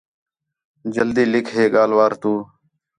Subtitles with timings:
[0.95, 2.33] جلدی لِکھ ہے ڳالھ تُو